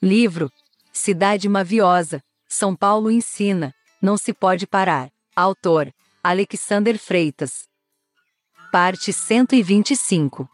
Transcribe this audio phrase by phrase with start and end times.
[0.00, 0.48] Livro
[0.92, 5.10] Cidade Maviosa, São Paulo ensina, não se pode parar.
[5.34, 5.92] Autor
[6.22, 7.66] Alexander Freitas.
[8.70, 10.48] Parte 125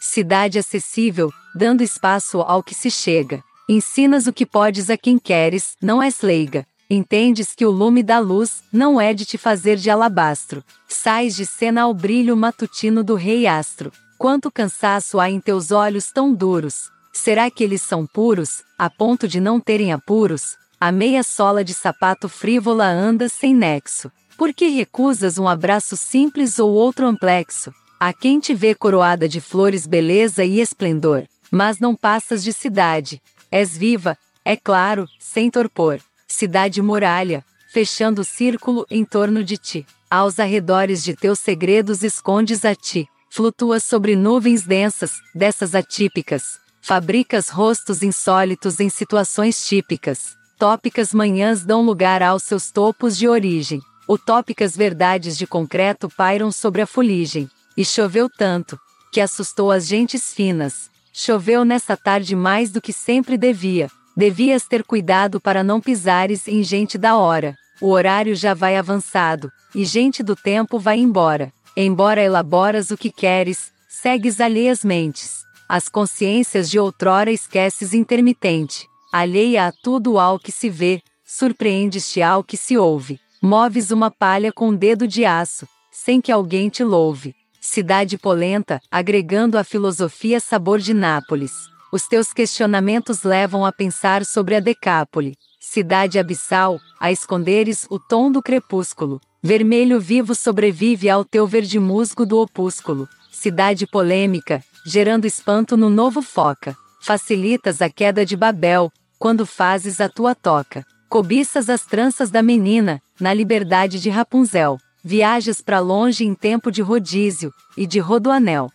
[0.00, 3.42] Cidade acessível, dando espaço ao que se chega.
[3.68, 6.64] Ensinas o que podes a quem queres, não és leiga.
[6.88, 10.62] Entendes que o lume da luz não é de te fazer de alabastro.
[10.86, 13.90] Sais de cena ao brilho matutino do rei astro.
[14.16, 16.92] Quanto cansaço há em teus olhos tão duros.
[17.12, 20.56] Será que eles são puros, a ponto de não terem apuros?
[20.80, 24.10] A meia sola de sapato frívola anda sem nexo.
[24.36, 27.72] Por que recusas um abraço simples ou outro amplexo?
[27.98, 33.20] A quem te vê coroada de flores, beleza e esplendor, mas não passas de cidade.
[33.50, 39.86] És viva, é claro, sem torpor cidade muralha, fechando o círculo em torno de ti.
[40.10, 43.06] Aos arredores de teus segredos escondes a ti.
[43.28, 46.59] Flutuas sobre nuvens densas, dessas atípicas.
[46.80, 50.36] Fabricas rostos insólitos em situações típicas.
[50.58, 53.80] Tópicas manhãs dão lugar aos seus topos de origem.
[54.08, 57.48] Utópicas verdades de concreto pairam sobre a fuligem.
[57.76, 58.78] E choveu tanto,
[59.12, 60.90] que assustou as gentes finas.
[61.12, 66.62] Choveu nessa tarde mais do que sempre devia, Devias ter cuidado para não pisares em
[66.62, 67.56] gente da hora.
[67.80, 71.52] O horário já vai avançado, e gente do tempo vai embora.
[71.76, 75.44] Embora elaboras o que queres, segues alheias mentes.
[75.72, 78.88] As consciências de outrora esqueces intermitente.
[79.12, 83.20] Alheia a tudo ao que se vê, surpreendes-te ao que se ouve.
[83.40, 87.36] Moves uma palha com um dedo de aço, sem que alguém te louve.
[87.60, 91.52] Cidade polenta, agregando à filosofia sabor de Nápoles.
[91.92, 98.32] Os teus questionamentos levam a pensar sobre a Decápole, cidade abissal, a esconderes o tom
[98.32, 99.20] do crepúsculo.
[99.40, 103.08] Vermelho vivo sobrevive ao teu verde musgo do opúsculo.
[103.30, 106.76] Cidade polêmica, gerando espanto no novo foca.
[107.00, 110.84] Facilitas a queda de Babel, quando fazes a tua toca.
[111.08, 114.78] Cobiças as tranças da menina, na liberdade de Rapunzel.
[115.02, 118.70] Viajas para longe em tempo de rodízio, e de rodoanel.